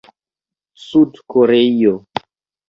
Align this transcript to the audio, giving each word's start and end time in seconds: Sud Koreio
Sud 0.83 1.21
Koreio 1.35 1.93